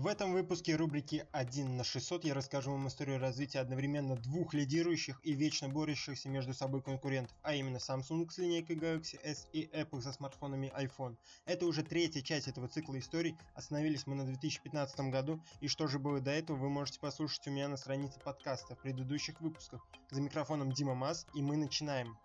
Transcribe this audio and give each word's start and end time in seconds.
В 0.00 0.06
этом 0.06 0.32
выпуске 0.32 0.76
рубрики 0.76 1.26
1 1.32 1.76
на 1.76 1.84
600 1.84 2.24
я 2.24 2.32
расскажу 2.32 2.72
вам 2.72 2.88
историю 2.88 3.18
развития 3.18 3.58
одновременно 3.58 4.16
двух 4.16 4.54
лидирующих 4.54 5.20
и 5.24 5.34
вечно 5.34 5.68
борющихся 5.68 6.30
между 6.30 6.54
собой 6.54 6.80
конкурентов, 6.80 7.36
а 7.42 7.54
именно 7.54 7.76
Samsung 7.76 8.30
с 8.30 8.38
линейкой 8.38 8.76
Galaxy 8.76 9.20
S 9.22 9.46
и 9.52 9.68
Apple 9.74 10.00
со 10.00 10.14
смартфонами 10.14 10.72
iPhone. 10.74 11.18
Это 11.44 11.66
уже 11.66 11.82
третья 11.82 12.22
часть 12.22 12.48
этого 12.48 12.66
цикла 12.66 12.98
историй, 12.98 13.36
остановились 13.54 14.06
мы 14.06 14.14
на 14.14 14.24
2015 14.24 15.00
году, 15.10 15.44
и 15.60 15.68
что 15.68 15.86
же 15.86 15.98
было 15.98 16.18
до 16.18 16.30
этого 16.30 16.56
вы 16.56 16.70
можете 16.70 16.98
послушать 16.98 17.46
у 17.46 17.50
меня 17.50 17.68
на 17.68 17.76
странице 17.76 18.20
подкаста 18.20 18.76
в 18.76 18.78
предыдущих 18.78 19.38
выпусках. 19.42 19.86
За 20.10 20.22
микрофоном 20.22 20.72
Дима 20.72 20.94
Мас, 20.94 21.26
и 21.34 21.42
мы 21.42 21.58
начинаем. 21.58 22.16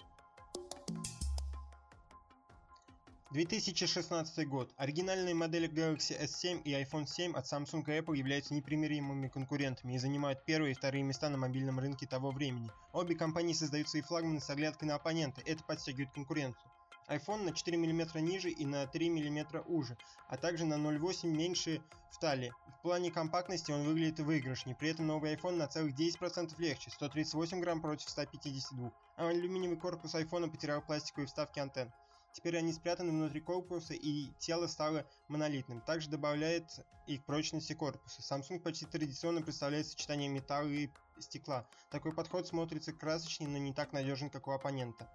2016 3.35 4.47
год. 4.47 4.71
Оригинальные 4.77 5.35
модели 5.35 5.67
Galaxy 5.67 6.17
S7 6.17 6.61
и 6.63 6.71
iPhone 6.71 7.05
7 7.05 7.33
от 7.33 7.43
Samsung 7.43 7.83
и 7.87 7.99
Apple 7.99 8.15
являются 8.15 8.53
непримиримыми 8.53 9.27
конкурентами 9.27 9.91
и 9.91 9.97
занимают 9.97 10.45
первые 10.45 10.71
и 10.71 10.73
вторые 10.73 11.03
места 11.03 11.27
на 11.27 11.37
мобильном 11.37 11.77
рынке 11.77 12.07
того 12.07 12.31
времени. 12.31 12.71
Обе 12.93 13.13
компании 13.15 13.51
создают 13.51 13.89
свои 13.89 14.01
флагманы 14.01 14.39
с 14.39 14.49
оглядкой 14.49 14.87
на 14.87 14.95
оппонента, 14.95 15.41
это 15.45 15.61
подстегивает 15.65 16.13
конкуренцию. 16.13 16.71
iPhone 17.09 17.43
на 17.43 17.51
4 17.51 17.77
мм 17.77 18.17
ниже 18.21 18.51
и 18.51 18.65
на 18.65 18.87
3 18.87 19.09
мм 19.09 19.63
уже, 19.67 19.97
а 20.29 20.37
также 20.37 20.63
на 20.63 20.75
0,8 20.75 21.27
меньше 21.27 21.81
в 22.11 22.19
талии. 22.19 22.53
В 22.79 22.83
плане 22.83 23.11
компактности 23.11 23.73
он 23.73 23.83
выглядит 23.83 24.21
выигрышнее, 24.21 24.77
при 24.77 24.91
этом 24.91 25.07
новый 25.07 25.35
iPhone 25.35 25.57
на 25.57 25.67
целых 25.67 25.93
10% 25.93 26.53
легче, 26.59 26.89
138 26.89 27.59
грамм 27.59 27.81
против 27.81 28.09
152, 28.09 28.93
а 29.17 29.27
алюминиевый 29.27 29.77
корпус 29.77 30.15
iPhone 30.15 30.49
потерял 30.49 30.81
пластиковые 30.81 31.27
вставки 31.27 31.59
антенн. 31.59 31.91
Теперь 32.35 32.57
они 32.57 32.73
спрятаны 32.73 33.13
внутри 33.13 33.39
корпуса 33.39 33.93
и 33.93 34.27
тело 34.39 34.67
стало 34.67 35.05
монолитным. 35.29 35.79
Также 35.79 36.09
добавляет 36.09 36.65
и 37.07 37.17
к 37.17 37.23
прочности 37.23 37.71
корпуса. 37.71 38.21
Samsung 38.21 38.59
почти 38.59 38.85
традиционно 38.85 39.41
представляет 39.41 39.87
сочетание 39.87 40.27
металла 40.27 40.67
и 40.67 40.89
стекла. 41.17 41.65
Такой 41.89 42.11
подход 42.11 42.45
смотрится 42.45 42.91
красочнее, 42.91 43.49
но 43.49 43.57
не 43.57 43.73
так 43.73 43.93
надежен, 43.93 44.29
как 44.29 44.49
у 44.49 44.51
оппонента. 44.51 45.09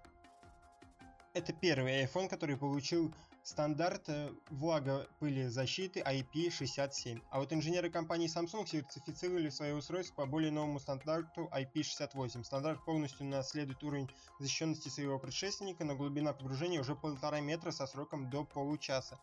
Это 1.35 1.53
первый 1.53 2.03
iPhone, 2.03 2.27
который 2.27 2.57
получил 2.57 3.13
стандарт 3.43 4.09
э, 4.09 4.31
влагопылезащиты 4.49 6.01
IP67. 6.01 7.21
А 7.29 7.39
вот 7.39 7.53
инженеры 7.53 7.89
компании 7.89 8.27
Samsung 8.27 8.67
сертифицировали 8.67 9.49
свое 9.49 9.75
устройство 9.75 10.15
по 10.15 10.25
более 10.25 10.51
новому 10.51 10.79
стандарту 10.79 11.49
IP68. 11.53 12.43
Стандарт 12.43 12.83
полностью 12.85 13.25
наследует 13.25 13.83
уровень 13.83 14.09
защищенности 14.39 14.89
своего 14.89 15.19
предшественника, 15.19 15.83
но 15.83 15.95
глубина 15.95 16.33
погружения 16.33 16.79
уже 16.79 16.95
полтора 16.95 17.39
метра 17.39 17.71
со 17.71 17.87
сроком 17.87 18.29
до 18.29 18.43
получаса. 18.43 19.19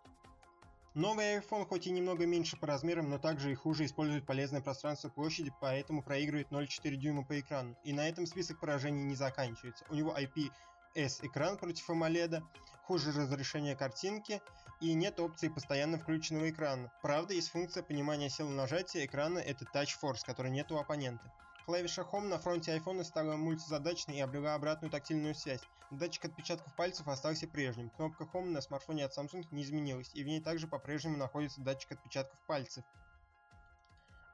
Новый 0.95 1.39
iPhone 1.39 1.65
хоть 1.65 1.87
и 1.87 1.93
немного 1.93 2.27
меньше 2.27 2.57
по 2.57 2.67
размерам, 2.67 3.09
но 3.09 3.19
также 3.19 3.53
и 3.53 3.55
хуже 3.55 3.85
использует 3.85 4.27
полезное 4.27 4.61
пространство 4.61 5.09
площади, 5.09 5.53
поэтому 5.61 6.03
проигрывает 6.03 6.49
0,4 6.51 6.97
дюйма 6.97 7.25
по 7.25 7.39
экрану. 7.39 7.77
И 7.85 7.93
на 7.93 8.09
этом 8.09 8.27
список 8.27 8.59
поражений 8.59 9.05
не 9.05 9.15
заканчивается. 9.15 9.85
У 9.91 9.95
него 9.95 10.17
IP 10.17 10.51
S-экран 10.95 11.57
против 11.57 11.89
AMOLED, 11.91 12.43
хуже 12.83 13.13
разрешение 13.13 13.77
картинки 13.77 14.41
и 14.81 14.95
нет 14.95 15.19
опции 15.21 15.49
постоянно 15.49 15.99
включенного 15.99 16.51
экрана. 16.51 16.93
Правда, 17.03 17.35
есть 17.35 17.51
функция 17.51 17.83
понимания 17.83 18.31
силы 18.31 18.51
нажатия 18.51 19.05
экрана, 19.05 19.39
это 19.39 19.65
Touch 19.75 19.91
Force, 20.03 20.25
которой 20.25 20.51
нет 20.51 20.71
у 20.73 20.79
оппонента. 20.79 21.33
Клавиша 21.67 22.01
Home 22.01 22.29
на 22.29 22.39
фронте 22.39 22.75
iPhone 22.75 23.05
стала 23.05 23.37
мультизадачной 23.37 24.17
и 24.17 24.21
обрела 24.21 24.55
обратную 24.55 24.91
тактильную 24.91 25.35
связь. 25.35 25.61
Датчик 25.91 26.25
отпечатков 26.25 26.75
пальцев 26.75 27.09
остался 27.09 27.47
прежним. 27.47 27.91
Кнопка 27.91 28.25
Home 28.33 28.51
на 28.51 28.63
смартфоне 28.63 29.05
от 29.05 29.17
Samsung 29.17 29.45
не 29.51 29.65
изменилась, 29.65 30.11
и 30.15 30.23
в 30.23 30.27
ней 30.27 30.41
также 30.41 30.67
по-прежнему 30.67 31.19
находится 31.19 31.61
датчик 31.61 31.93
отпечатков 31.93 32.39
пальцев. 32.47 32.85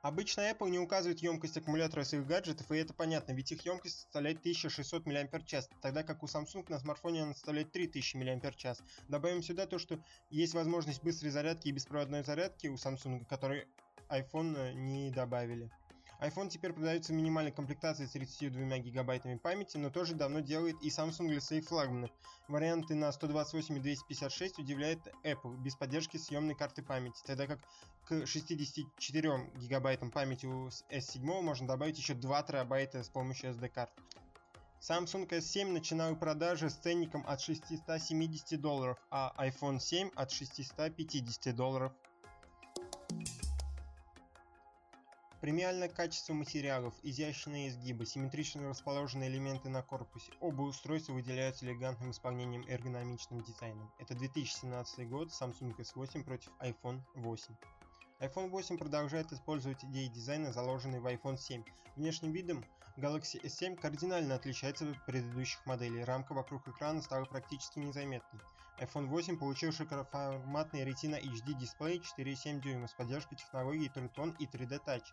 Обычно 0.04 0.42
Apple 0.42 0.68
не 0.68 0.78
указывает 0.78 1.20
емкость 1.20 1.56
аккумулятора 1.56 2.04
своих 2.04 2.26
гаджетов, 2.26 2.70
и 2.70 2.76
это 2.76 2.92
понятно, 2.92 3.32
ведь 3.32 3.50
их 3.52 3.64
емкость 3.64 4.00
составляет 4.00 4.40
1600 4.40 5.06
мАч, 5.06 5.64
тогда 5.80 6.02
как 6.02 6.22
у 6.22 6.26
Samsung 6.26 6.66
на 6.68 6.78
смартфоне 6.78 7.22
она 7.22 7.32
составляет 7.32 7.72
3000 7.72 8.16
мАч. 8.16 8.66
Добавим 9.08 9.42
сюда 9.42 9.66
то, 9.66 9.78
что 9.78 9.98
есть 10.28 10.52
возможность 10.52 11.02
быстрой 11.02 11.30
зарядки 11.30 11.68
и 11.68 11.72
беспроводной 11.72 12.22
зарядки 12.22 12.66
у 12.66 12.74
Samsung, 12.74 13.24
которые 13.24 13.66
iPhone 14.10 14.54
э, 14.58 14.74
не 14.74 15.10
добавили 15.10 15.70
iPhone 16.26 16.48
теперь 16.48 16.72
продается 16.72 17.12
в 17.12 17.16
минимальной 17.16 17.52
комплектации 17.52 18.06
с 18.06 18.12
32 18.12 18.78
гигабайтами 18.78 19.36
памяти, 19.36 19.76
но 19.76 19.90
тоже 19.90 20.14
давно 20.14 20.40
делает 20.40 20.76
и 20.82 20.88
Samsung 20.88 21.28
для 21.28 21.40
своих 21.40 21.66
флагманов. 21.66 22.10
Варианты 22.48 22.94
на 22.94 23.12
128 23.12 23.76
и 23.76 23.80
256 23.80 24.58
удивляет 24.58 25.00
Apple 25.22 25.56
без 25.58 25.76
поддержки 25.76 26.16
съемной 26.16 26.54
карты 26.54 26.82
памяти, 26.82 27.22
тогда 27.26 27.46
как 27.46 27.60
к 28.06 28.26
64 28.26 29.50
гигабайтам 29.56 30.10
памяти 30.10 30.46
у 30.46 30.68
S7 30.68 31.42
можно 31.42 31.66
добавить 31.66 31.98
еще 31.98 32.14
2 32.14 32.42
терабайта 32.42 33.02
с 33.02 33.08
помощью 33.08 33.50
SD-карт. 33.50 33.92
Samsung 34.80 35.28
S7 35.28 35.72
начинал 35.72 36.14
продажи 36.16 36.68
с 36.68 36.74
ценником 36.74 37.24
от 37.26 37.40
670 37.40 38.60
долларов, 38.60 38.98
а 39.10 39.34
iPhone 39.38 39.80
7 39.80 40.10
от 40.14 40.30
650 40.30 41.54
долларов. 41.54 41.92
Премиальное 45.44 45.90
качество 45.90 46.32
материалов, 46.32 46.94
изящные 47.02 47.68
изгибы, 47.68 48.06
симметрично 48.06 48.66
расположенные 48.66 49.28
элементы 49.28 49.68
на 49.68 49.82
корпусе. 49.82 50.32
Оба 50.40 50.62
устройства 50.62 51.12
выделяются 51.12 51.66
элегантным 51.66 52.12
исполнением 52.12 52.62
и 52.62 52.70
эргономичным 52.70 53.42
дизайном. 53.42 53.92
Это 53.98 54.14
2017 54.14 55.06
год, 55.06 55.28
Samsung 55.28 55.76
S8 55.76 56.24
против 56.24 56.50
iPhone 56.62 57.02
8 57.16 57.54
iPhone 58.20 58.48
8 58.48 58.78
продолжает 58.78 59.32
использовать 59.32 59.84
идеи 59.84 60.06
дизайна, 60.06 60.50
заложенные 60.50 61.02
в 61.02 61.06
iPhone 61.08 61.36
7. 61.36 61.62
Внешним 61.96 62.32
видом 62.32 62.64
Galaxy 62.96 63.38
S7 63.42 63.76
кардинально 63.76 64.36
отличается 64.36 64.88
от 64.88 65.04
предыдущих 65.04 65.66
моделей. 65.66 66.04
Рамка 66.04 66.32
вокруг 66.32 66.66
экрана 66.68 67.02
стала 67.02 67.26
практически 67.26 67.80
незаметной. 67.80 68.40
iPhone 68.78 69.08
8 69.08 69.36
получил 69.36 69.72
широкоформатный 69.72 70.84
Retina 70.88 71.20
HD 71.20 71.52
дисплей 71.52 72.00
4,7 72.16 72.62
дюйма 72.62 72.88
с 72.88 72.94
поддержкой 72.94 73.36
технологий 73.36 73.92
True 73.94 74.10
Tone 74.10 74.34
и 74.38 74.46
3D 74.46 74.82
Touch. 74.86 75.04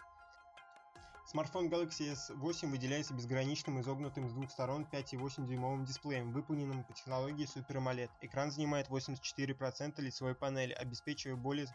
Смартфон 1.26 1.70
Galaxy 1.70 2.14
S8 2.14 2.68
выделяется 2.70 3.14
безграничным 3.14 3.80
изогнутым 3.80 4.28
с 4.28 4.34
двух 4.34 4.52
сторон 4.52 4.86
5,8 4.92 5.48
дюймовым 5.48 5.86
дисплеем, 5.86 6.32
выполненным 6.32 6.84
по 6.84 6.94
технологии 6.94 7.48
Super 7.48 7.78
AMOLED. 7.78 8.10
Экран 8.22 8.52
занимает 8.52 8.90
84% 8.90 10.02
лицевой 10.02 10.36
панели, 10.36 10.74
обеспечивая 10.74 11.36
более 11.36 11.68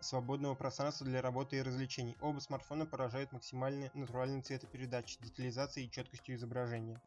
свободного 0.00 0.54
пространства 0.54 1.06
для 1.06 1.20
работы 1.20 1.56
и 1.56 1.62
развлечений. 1.62 2.16
Оба 2.20 2.38
смартфона 2.40 2.86
поражают 2.86 3.32
максимальной 3.32 3.90
натуральной 3.94 4.42
цветопередачей, 4.42 5.18
детализацией 5.22 5.86
и 5.88 5.90
четкостью 5.90 6.36
изображения. 6.36 7.00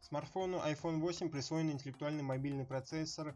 Смартфону 0.00 0.58
iPhone 0.58 1.00
8 1.00 1.28
присвоен 1.30 1.70
интеллектуальный 1.70 2.22
мобильный 2.22 2.64
процессор 2.64 3.34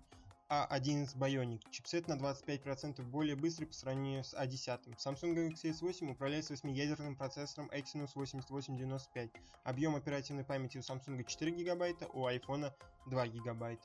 a11 0.49 1.17
Bionic. 1.17 1.63
Чипсет 1.71 2.09
на 2.09 2.15
25% 2.15 3.03
более 3.03 3.37
быстрый 3.37 3.67
по 3.67 3.75
сравнению 3.75 4.25
с 4.25 4.35
A10. 4.35 4.97
Samsung 4.97 5.35
Galaxy 5.35 5.71
S8 5.71 6.11
управляется 6.11 6.55
8-ядерным 6.55 7.17
процессором 7.17 7.69
Exynos 7.71 8.13
8895. 8.15 9.31
Объем 9.65 9.97
оперативной 9.97 10.45
памяти 10.45 10.79
у 10.79 10.81
Samsung 10.81 11.23
4 11.23 11.53
ГБ, 11.53 12.09
у 12.15 12.27
iPhone 12.27 12.73
2 13.07 13.27
ГБ. 13.27 13.79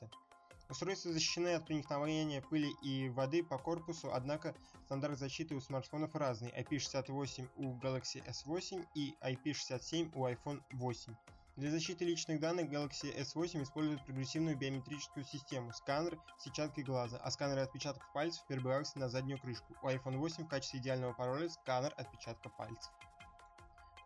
Устройства 0.70 1.12
защищены 1.12 1.54
от 1.54 1.66
проникновения 1.66 2.40
пыли 2.40 2.70
и 2.82 3.10
воды 3.10 3.44
по 3.44 3.58
корпусу, 3.58 4.14
однако 4.14 4.54
стандарт 4.86 5.18
защиты 5.18 5.54
у 5.54 5.60
смартфонов 5.60 6.14
разный. 6.14 6.50
IP68 6.56 7.48
у 7.56 7.78
Galaxy 7.78 8.24
S8 8.26 8.86
и 8.94 9.14
IP67 9.20 10.12
у 10.14 10.26
iPhone 10.26 10.62
8. 10.72 11.14
Для 11.56 11.70
защиты 11.70 12.04
личных 12.04 12.40
данных 12.40 12.68
Galaxy 12.68 13.16
S8 13.16 13.62
использует 13.62 14.04
прогрессивную 14.04 14.56
биометрическую 14.56 15.24
систему, 15.24 15.72
сканер 15.72 16.18
сетчатки 16.40 16.80
глаза, 16.80 17.16
а 17.22 17.30
сканер 17.30 17.58
отпечатков 17.58 18.12
пальцев 18.12 18.44
перебирался 18.48 18.98
на 18.98 19.08
заднюю 19.08 19.38
крышку. 19.38 19.72
У 19.80 19.86
iPhone 19.86 20.16
8 20.16 20.46
в 20.46 20.48
качестве 20.48 20.80
идеального 20.80 21.12
пароля 21.12 21.48
сканер 21.48 21.94
отпечатка 21.96 22.48
пальцев. 22.48 22.92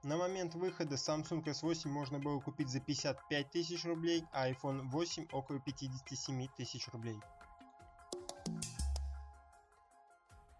На 0.03 0.19
момент 0.19 0.55
выхода 0.57 0.97
Samsung 0.97 1.43
S8 1.43 1.89
можно 1.89 2.19
было 2.19 2.39
купить 2.39 2.69
за 2.69 2.81
55 2.81 3.51
тысяч 3.51 3.83
рублей, 3.87 4.25
а 4.31 4.51
iPhone 4.51 4.83
8 4.83 5.29
около 5.33 5.59
57 5.59 6.49
тысяч 6.55 6.87
рублей. 6.89 7.19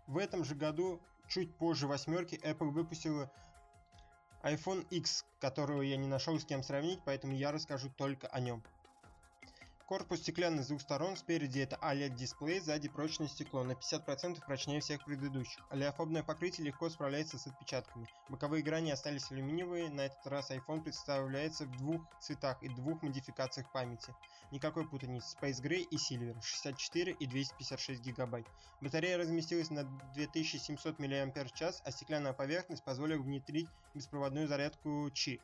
В 0.07 0.17
этом 0.17 0.43
же 0.43 0.55
году, 0.55 1.03
чуть 1.29 1.55
позже 1.55 1.87
восьмерки, 1.87 2.37
Apple 2.37 2.71
выпустила 2.71 3.31
iPhone 4.43 4.87
X, 4.91 5.25
которого 5.41 5.83
я 5.83 5.97
не 5.97 6.07
нашел 6.07 6.39
с 6.39 6.45
кем 6.45 6.63
сравнить, 6.63 7.01
поэтому 7.05 7.35
я 7.35 7.53
расскажу 7.53 7.91
только 7.97 8.29
о 8.29 8.41
нем. 8.41 8.63
Корпус 9.89 10.19
стеклянный 10.19 10.63
с 10.63 10.67
двух 10.67 10.83
сторон, 10.83 11.17
спереди 11.17 11.61
это 11.61 11.77
OLED-дисплей, 11.77 12.61
сзади 12.61 12.91
прочное 12.91 13.27
стекло, 13.27 13.65
на 13.65 13.73
50% 13.73 14.45
прочнее 14.45 14.81
всех 14.81 15.03
предыдущих. 15.03 15.65
Олеофобное 15.71 16.23
покрытие 16.23 16.67
легко 16.67 16.91
справляется 16.91 17.39
с 17.39 17.47
отпечатками. 17.47 18.07
Боковые 18.29 18.63
грани 18.63 18.91
остались 18.91 19.31
алюминиевые, 19.31 19.89
на 19.89 20.03
этот 20.03 20.27
раз 20.27 20.51
iPhone 20.51 20.83
представляется 20.83 21.65
в 21.65 21.75
двух 21.79 22.03
цветах 22.21 22.63
и 22.63 22.69
двух 22.69 23.01
модификациях 23.01 23.73
памяти. 23.73 24.15
Никакой 24.51 24.87
путаницы, 24.87 25.35
Space 25.41 25.63
Gray 25.63 25.87
и 25.91 25.97
Silver, 25.97 26.37
64 26.43 27.13
и 27.13 27.27
256 27.27 28.03
гигабайт. 28.03 28.47
Батарея 28.83 29.17
разместилась 29.17 29.71
на 29.71 29.85
2700 30.13 30.99
мАч, 30.99 31.63
а 31.63 31.91
стеклянная 31.91 32.35
поверхность 32.35 32.85
позволила 32.85 33.23
внедрить 33.23 33.71
беспроводную 33.95 34.49
зарядку 34.49 35.09
Qi. 35.09 35.41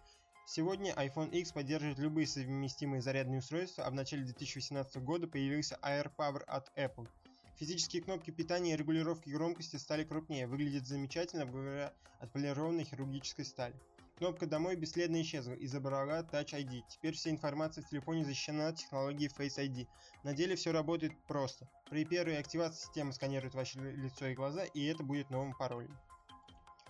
Сегодня 0.46 0.92
iPhone 0.92 1.30
X 1.30 1.52
поддерживает 1.52 1.98
любые 1.98 2.26
совместимые 2.26 3.00
зарядные 3.00 3.38
устройства, 3.38 3.86
а 3.86 3.90
в 3.90 3.94
начале 3.94 4.24
2018 4.24 4.96
года 4.98 5.26
появился 5.26 5.78
AirPower 5.82 6.42
от 6.44 6.70
Apple. 6.76 7.08
Физические 7.56 8.02
кнопки 8.02 8.30
питания 8.30 8.74
и 8.74 8.76
регулировки 8.76 9.30
громкости 9.30 9.76
стали 9.76 10.04
крупнее, 10.04 10.46
выглядят 10.46 10.86
замечательно 10.86 11.46
благодаря 11.46 11.94
отполированной 12.20 12.84
хирургической 12.84 13.44
стали. 13.44 13.74
Кнопка 14.18 14.46
«Домой» 14.46 14.76
бесследно 14.76 15.20
исчезла 15.22 15.54
и 15.54 15.66
забрала 15.66 16.20
Touch 16.20 16.52
ID. 16.52 16.82
Теперь 16.88 17.14
вся 17.14 17.30
информация 17.30 17.82
в 17.82 17.88
телефоне 17.88 18.24
защищена 18.24 18.72
технологией 18.72 19.30
Face 19.30 19.58
ID. 19.58 19.88
На 20.24 20.34
деле 20.34 20.56
все 20.56 20.72
работает 20.72 21.12
просто. 21.26 21.68
При 21.90 22.04
первой 22.04 22.38
активации 22.38 22.84
система 22.84 23.12
сканирует 23.12 23.54
ваше 23.54 23.78
лицо 23.78 24.26
и 24.26 24.34
глаза, 24.34 24.64
и 24.64 24.84
это 24.84 25.02
будет 25.02 25.30
новым 25.30 25.54
паролем. 25.54 25.96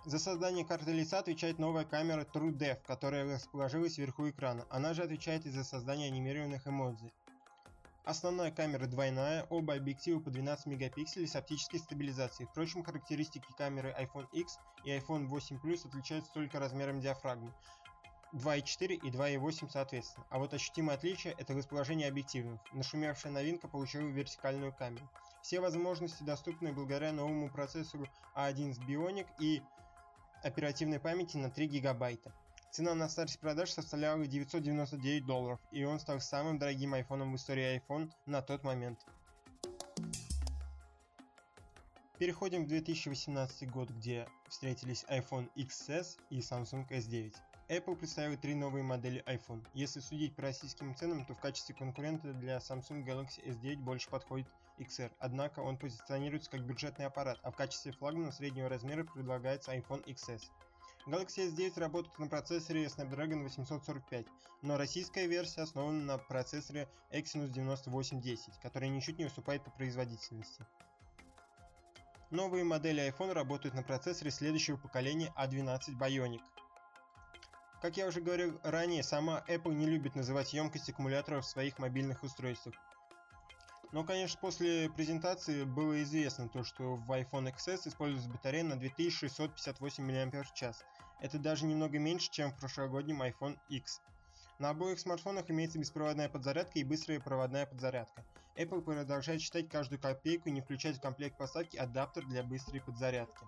За 0.07 0.19
создание 0.19 0.67
карты 0.67 0.93
лица 0.93 1.21
отвечает 1.21 1.59
новая 1.59 1.87
камера 1.87 2.27
TrueDepth, 2.27 2.83
которая 2.87 3.25
расположилась 3.25 3.97
вверху 3.97 4.29
экрана. 4.29 4.67
Она 4.69 4.93
же 4.93 5.03
отвечает 5.03 5.47
и 5.47 5.51
за 5.51 5.65
создание 5.65 6.09
анимированных 6.09 6.69
эмодзи. 6.69 7.11
Основная 8.05 8.51
камера 8.51 8.85
двойная, 8.87 9.47
оба 9.49 9.73
объектива 9.73 10.21
по 10.21 10.29
12 10.29 10.67
мегапикселей 10.67 11.27
с 11.27 11.37
оптической 11.37 11.81
стабилизацией. 11.81 12.47
Впрочем, 12.51 12.83
характеристики 12.83 13.47
камеры 13.57 13.97
iPhone 13.99 14.29
X 14.33 14.59
и 14.85 14.91
iPhone 14.91 15.25
8 15.27 15.59
Plus 15.65 15.89
отличаются 15.89 16.31
только 16.35 16.61
размером 16.61 17.01
диафрагмы. 17.01 17.55
2.4 18.35 18.97
и 18.97 19.11
2.8 19.11 19.71
соответственно. 19.71 20.27
А 20.29 20.39
вот 20.39 20.53
ощутимое 20.53 20.97
отличие– 20.97 21.33
это 21.39 21.55
расположение 21.55 22.09
объективов. 22.09 22.61
Нашумевшая 22.75 23.33
новинка 23.33 23.69
получила 23.69 24.07
вертикальную 24.09 24.75
камеру. 24.75 25.09
Все 25.41 25.61
возможности 25.61 26.25
доступны 26.25 26.75
благодаря 26.75 27.13
новому 27.13 27.49
процессору 27.49 28.07
A1 28.37 28.75
с 28.75 28.79
Bionic 28.81 29.29
и 29.39 29.63
оперативной 30.45 31.01
памяти 31.01 31.37
на 31.37 31.51
3 31.51 31.67
гигабайта. 31.67 32.33
Цена 32.71 32.95
на 32.95 33.09
старте 33.09 33.39
продаж 33.39 33.71
составляла 33.71 34.27
999 34.27 35.25
долларов, 35.25 35.61
и 35.71 35.85
он 35.85 36.01
стал 36.01 36.21
самым 36.21 36.59
дорогим 36.59 36.95
айфоном 36.95 37.33
в 37.33 37.37
истории 37.37 37.81
iPhone 37.81 38.11
на 38.27 38.43
тот 38.43 38.65
момент. 38.65 38.99
Переходим 42.19 42.65
в 42.65 42.69
2018 42.69 43.71
год, 43.71 43.91
где 43.91 44.27
встретились 44.49 45.05
iPhone 45.09 45.49
XS 45.57 46.19
и 46.31 46.39
Samsung 46.39 46.89
S9. 46.89 47.35
Apple 47.69 47.97
представила 47.97 48.37
три 48.37 48.55
новые 48.55 48.83
модели 48.83 49.25
iPhone. 49.27 49.67
Если 49.73 50.01
судить 50.01 50.37
по 50.37 50.43
российским 50.43 50.95
ценам, 50.95 51.25
то 51.25 51.35
в 51.35 51.41
качестве 51.41 51.75
конкурента 51.75 52.35
для 52.35 52.59
Samsung 52.59 53.05
Galaxy 53.07 53.43
S9 53.43 53.77
больше 53.77 54.11
подходит 54.11 54.47
XR, 54.79 55.11
однако 55.19 55.61
он 55.61 55.79
позиционируется 55.79 56.51
как 56.51 56.61
бюджетный 56.61 57.07
аппарат, 57.07 57.39
а 57.43 57.51
в 57.51 57.57
качестве 57.57 57.93
флагмана 57.93 58.33
среднего 58.33 58.69
размера 58.69 59.05
предлагается 59.05 59.75
iPhone 59.75 60.05
XS. 60.05 60.43
Galaxy 61.07 61.51
S9 61.51 61.81
работает 61.81 62.19
на 62.19 62.27
процессоре 62.27 62.85
Snapdragon 62.85 63.43
845, 63.45 64.27
но 64.61 64.77
российская 64.77 65.27
версия 65.27 65.63
основана 65.63 66.05
на 66.05 66.19
процессоре 66.19 66.87
Exynos 67.13 67.49
9810, 67.49 68.59
который 68.61 68.91
ничуть 68.91 69.19
не 69.19 69.25
уступает 69.25 69.65
по 69.65 69.71
производительности. 69.71 70.67
Новые 72.31 72.65
модели 72.65 73.09
iPhone 73.09 73.33
работают 73.33 73.75
на 73.75 73.83
процессоре 73.83 74.31
следующего 74.31 74.77
поколения 74.77 75.33
A12 75.39 75.99
Bionic– 75.99 76.43
как 77.85 77.99
я 77.99 78.07
уже 78.07 78.23
говорил 78.23 78.59
ранее, 78.63 79.03
сама 79.03 79.45
Apple 79.47 79.75
не 79.75 79.85
любит 79.85 80.15
называть 80.15 80.55
емкость 80.55 80.89
аккумуляторов 80.89 81.45
в 81.45 81.49
своих 81.49 81.79
мобильных 81.79 82.23
устройствах. 82.23 82.75
Но, 83.93 84.05
конечно, 84.05 84.41
после 84.41 84.89
презентации 84.89 85.65
было 85.65 86.03
известно 86.03 86.49
то, 86.49 86.65
что 86.65 86.97
в 86.97 87.13
iPhone 87.13 87.55
XS 87.55 87.89
используется 87.89 88.31
батарея 88.31 88.65
на 88.65 88.77
2658 88.77 90.03
мАч. 90.03 90.77
Это 91.21 91.39
даже 91.39 91.67
немного 91.67 91.99
меньше, 91.99 92.31
чем 92.31 92.53
в 92.53 92.59
прошлогоднем 92.59 93.23
iPhone 93.23 93.59
X. 93.69 94.01
На 94.59 94.71
обоих 94.71 94.99
смартфонах 94.99 95.51
имеется 95.51 95.79
беспроводная 95.79 96.31
подзарядка 96.31 96.79
и 96.79 96.85
быстрая 96.85 97.21
проводная 97.21 97.67
подзарядка. 97.67 98.25
Apple 98.57 98.81
продолжает 98.81 99.43
считать 99.43 99.69
каждую 99.69 100.01
копейку 100.01 100.49
и 100.49 100.53
не 100.53 100.63
включать 100.63 100.97
в 100.97 101.03
комплект 101.03 101.37
поставки 101.37 101.77
адаптер 101.77 102.25
для 102.25 102.43
быстрой 102.43 102.81
подзарядки. 102.81 103.45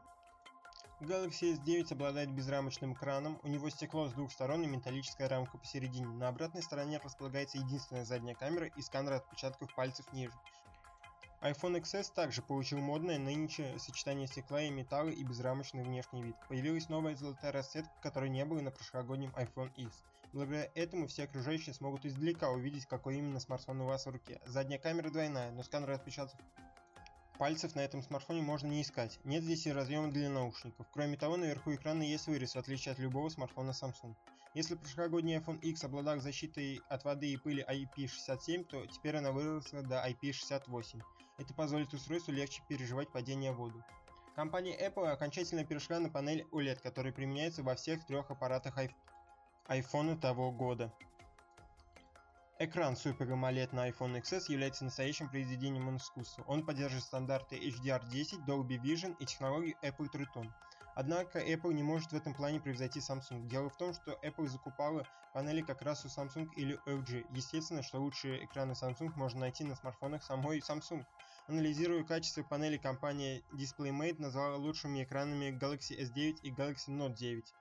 Galaxy 1.01 1.53
S9 1.53 1.93
обладает 1.93 2.31
безрамочным 2.31 2.95
экраном, 2.95 3.39
у 3.43 3.49
него 3.49 3.69
стекло 3.69 4.09
с 4.09 4.15
двух 4.15 4.33
сторон 4.33 4.63
и 4.63 4.67
металлическая 4.67 5.29
рамка 5.29 5.59
посередине. 5.59 6.07
На 6.07 6.29
обратной 6.29 6.63
стороне 6.63 6.99
располагается 7.05 7.59
единственная 7.59 8.07
задняя 8.07 8.35
камера 8.35 8.67
и 8.67 8.81
сканер 8.81 9.13
отпечатков 9.13 9.75
пальцев 9.75 10.11
ниже. 10.15 10.33
iPhone 11.43 11.79
XS 11.83 12.15
также 12.15 12.41
получил 12.41 12.79
модное 12.79 13.19
нынче 13.19 13.79
сочетание 13.79 14.27
стекла 14.27 14.63
и 14.63 14.71
металла 14.71 15.11
и 15.11 15.23
безрамочный 15.23 15.83
внешний 15.83 16.23
вид. 16.23 16.37
Появилась 16.49 16.89
новая 16.89 17.15
золотая 17.15 17.53
расцветка, 17.53 17.93
которой 18.03 18.31
не 18.31 18.47
было 18.47 18.63
на 18.63 18.71
прошлогоднем 18.71 19.35
iPhone 19.37 19.71
X. 19.77 20.03
Благодаря 20.33 20.71
этому 20.75 21.09
все 21.09 21.25
окружающие 21.25 21.75
смогут 21.75 22.07
издалека 22.07 22.49
увидеть, 22.49 22.87
какой 22.87 23.19
именно 23.19 23.39
смартфон 23.39 23.83
у 23.83 23.87
вас 23.87 24.07
в 24.07 24.11
руке. 24.11 24.41
Задняя 24.47 24.79
камера 24.79 25.11
двойная, 25.11 25.51
но 25.51 25.63
сканер 25.63 25.91
отпечатков 25.91 26.41
Пальцев 27.39 27.75
на 27.75 27.81
этом 27.81 28.03
смартфоне 28.03 28.41
можно 28.41 28.69
не 28.69 28.81
искать, 28.81 29.21
нет 29.25 29.45
здесь 29.45 29.67
и 29.67 29.73
разъема 29.73 30.11
для 30.11 30.31
наушников. 30.31 30.87
Кроме 30.93 31.19
того, 31.19 31.37
наверху 31.37 31.75
экрана 31.75 32.03
есть 32.03 32.27
вырез, 32.29 32.55
в 32.55 32.59
отличие 32.59 32.93
от 32.93 32.99
любого 32.99 33.29
смартфона 33.29 33.73
Samsung. 33.73 34.15
Если 34.55 34.75
прошлогодний 34.75 35.37
iPhone 35.37 35.61
X 35.61 35.85
обладал 35.85 36.19
защитой 36.19 36.81
от 36.89 37.05
воды 37.05 37.33
и 37.33 37.37
пыли 37.37 37.63
IP67, 37.69 38.65
то 38.65 38.87
теперь 38.87 39.17
она 39.17 39.33
выросла 39.33 39.83
до 39.83 40.03
IP68. 40.09 41.03
Это 41.37 41.53
позволит 41.53 41.93
устройству 41.93 42.33
легче 42.33 42.63
переживать 42.67 43.13
падение 43.13 43.53
в 43.53 43.57
воду. 43.57 43.85
Компания 44.35 44.75
Apple 44.79 45.07
окончательно 45.07 45.65
перешла 45.65 45.99
на 46.01 46.09
панель 46.09 46.47
OLED, 46.53 46.81
которая 46.81 47.13
применяется 47.13 47.63
во 47.63 47.75
всех 47.75 48.07
трех 48.07 48.31
аппаратах 48.31 48.79
iPhone 49.69 50.19
того 50.19 50.53
года. 50.53 50.91
Экран 52.59 52.95
Super 52.95 53.29
AMOLED 53.29 53.75
на 53.75 53.91
iPhone 53.91 54.19
XS 54.19 54.51
является 54.51 54.83
настоящим 54.83 55.29
произведением 55.29 55.95
искусства. 55.95 56.43
Он 56.47 56.65
поддерживает 56.65 57.05
стандарты 57.05 57.57
HDR10, 57.57 58.47
Dolby 58.47 58.81
Vision 58.83 59.15
и 59.21 59.27
технологию 59.27 59.77
Apple 59.83 60.11
Triton. 60.11 60.51
Однако 60.95 61.39
Apple 61.39 61.75
не 61.75 61.83
может 61.83 62.13
в 62.13 62.17
этом 62.17 62.33
плане 62.33 62.59
превзойти 62.59 63.01
Samsung. 63.01 63.47
Дело 63.47 63.69
в 63.69 63.77
том, 63.77 63.93
что 63.93 64.19
Apple 64.25 64.47
закупала 64.47 65.07
панели 65.35 65.61
как 65.61 65.83
раз 65.83 66.07
у 66.07 66.09
Samsung 66.09 66.49
или 66.57 66.81
LG. 66.87 67.27
Естественно, 67.35 67.83
что 67.83 67.99
лучшие 67.99 68.43
экраны 68.47 68.73
Samsung 68.73 69.13
можно 69.17 69.41
найти 69.41 69.63
на 69.63 69.75
смартфонах 69.77 70.23
самой 70.23 70.61
Samsung. 70.61 71.05
Анализируя 71.49 72.05
качество 72.05 72.43
панели, 72.43 72.79
компания 72.79 73.43
DisplayMate 73.53 74.19
назвала 74.19 74.57
лучшими 74.57 75.05
экранами 75.05 75.51
Galaxy 75.51 75.95
S9 76.01 76.41
и 76.43 76.51
Galaxy 76.51 76.89
Note 76.89 77.17
9. 77.17 77.53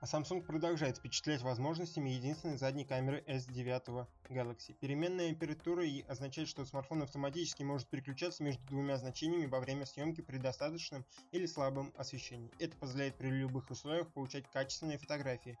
А 0.00 0.04
Samsung 0.04 0.42
продолжает 0.42 0.98
впечатлять 0.98 1.42
возможностями 1.42 2.10
единственной 2.10 2.56
задней 2.56 2.84
камеры 2.84 3.24
S9 3.26 4.06
Galaxy. 4.28 4.72
Переменная 4.78 5.30
температура 5.30 5.82
означает, 6.06 6.48
что 6.48 6.64
смартфон 6.64 7.02
автоматически 7.02 7.64
может 7.64 7.88
переключаться 7.88 8.44
между 8.44 8.64
двумя 8.68 8.96
значениями 8.96 9.46
во 9.46 9.58
время 9.58 9.86
съемки 9.86 10.20
при 10.20 10.38
достаточном 10.38 11.04
или 11.32 11.46
слабом 11.46 11.92
освещении. 11.96 12.52
Это 12.60 12.76
позволяет 12.76 13.16
при 13.16 13.28
любых 13.30 13.70
условиях 13.70 14.06
получать 14.12 14.48
качественные 14.52 14.98
фотографии. 14.98 15.58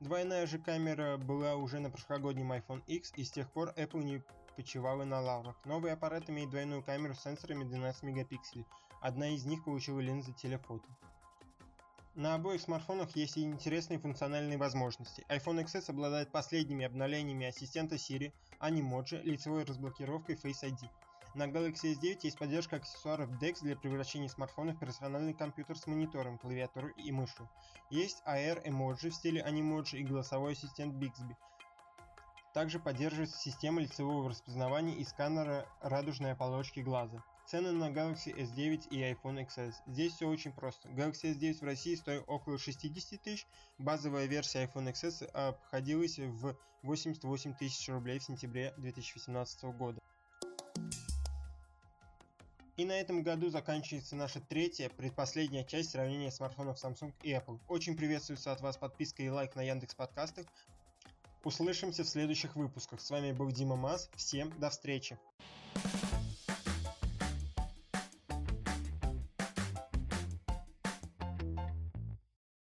Двойная 0.00 0.46
же 0.46 0.58
камера 0.58 1.16
была 1.16 1.56
уже 1.56 1.80
на 1.80 1.90
прошлогоднем 1.90 2.52
iPhone 2.52 2.82
X, 2.86 3.14
и 3.16 3.24
с 3.24 3.30
тех 3.30 3.50
пор 3.50 3.72
Apple 3.76 4.04
не 4.04 4.22
почивала 4.56 5.04
на 5.04 5.20
лаврах. 5.22 5.56
Новый 5.64 5.92
аппарат 5.92 6.28
имеет 6.28 6.50
двойную 6.50 6.82
камеру 6.82 7.14
с 7.14 7.22
сенсорами 7.22 7.64
12 7.64 8.02
мегапикселей. 8.02 8.66
Одна 9.00 9.30
из 9.30 9.46
них 9.46 9.64
получила 9.64 10.00
линзы 10.00 10.34
телефото. 10.34 10.86
На 12.18 12.34
обоих 12.34 12.60
смартфонах 12.60 13.14
есть 13.14 13.36
и 13.36 13.44
интересные 13.44 14.00
функциональные 14.00 14.58
возможности. 14.58 15.24
iPhone 15.28 15.64
XS 15.64 15.88
обладает 15.90 16.32
последними 16.32 16.84
обновлениями 16.84 17.46
ассистента 17.46 17.94
Siri, 17.94 18.32
Animoji, 18.58 19.22
лицевой 19.22 19.62
разблокировкой 19.62 20.34
Face 20.34 20.64
ID. 20.64 20.90
На 21.36 21.44
Galaxy 21.44 21.94
S9 21.94 22.18
есть 22.24 22.36
поддержка 22.36 22.74
аксессуаров 22.74 23.30
DeX 23.40 23.58
для 23.62 23.76
превращения 23.76 24.28
смартфона 24.28 24.72
в 24.72 24.80
персональный 24.80 25.32
компьютер 25.32 25.78
с 25.78 25.86
монитором, 25.86 26.38
клавиатурой 26.38 26.92
и 26.96 27.12
мышью. 27.12 27.48
Есть 27.88 28.20
AR 28.26 28.62
эмоджи 28.64 29.10
в 29.10 29.14
стиле 29.14 29.40
Animoji 29.40 29.98
и 29.98 30.02
голосовой 30.02 30.54
ассистент 30.54 30.94
Bixby. 30.94 31.36
Также 32.52 32.80
поддерживается 32.80 33.38
система 33.38 33.80
лицевого 33.80 34.28
распознавания 34.28 34.96
и 34.96 35.04
сканера 35.04 35.68
радужной 35.80 36.32
оболочки 36.32 36.80
глаза. 36.80 37.22
Цены 37.50 37.72
на 37.72 37.88
Galaxy 37.90 38.36
S9 38.36 38.88
и 38.90 39.00
iPhone 39.00 39.42
XS. 39.46 39.72
Здесь 39.86 40.12
все 40.12 40.28
очень 40.28 40.52
просто. 40.52 40.86
Galaxy 40.90 41.34
S9 41.34 41.60
в 41.60 41.62
России 41.62 41.94
стоит 41.94 42.22
около 42.26 42.58
60 42.58 43.22
тысяч, 43.22 43.46
базовая 43.78 44.26
версия 44.26 44.64
iPhone 44.64 44.92
XS 44.92 45.24
обходилась 45.30 46.18
в 46.18 46.54
88 46.82 47.54
тысяч 47.54 47.88
рублей 47.88 48.18
в 48.18 48.22
сентябре 48.22 48.74
2018 48.76 49.62
года. 49.78 49.98
И 52.76 52.84
на 52.84 52.92
этом 52.92 53.22
году 53.22 53.48
заканчивается 53.48 54.14
наша 54.14 54.40
третья, 54.42 54.90
предпоследняя 54.90 55.64
часть 55.64 55.92
сравнения 55.92 56.30
смартфонов 56.30 56.76
Samsung 56.76 57.14
и 57.22 57.32
Apple. 57.32 57.58
Очень 57.66 57.96
приветствуется 57.96 58.52
от 58.52 58.60
вас 58.60 58.76
подписка 58.76 59.22
и 59.22 59.30
лайк 59.30 59.56
на 59.56 59.62
Яндекс 59.62 59.94
подкастах. 59.94 60.44
Услышимся 61.44 62.04
в 62.04 62.08
следующих 62.08 62.56
выпусках. 62.56 63.00
С 63.00 63.08
вами 63.08 63.32
был 63.32 63.50
Дима 63.50 63.76
Маз. 63.76 64.10
Всем 64.16 64.52
до 64.60 64.68
встречи. 64.68 65.18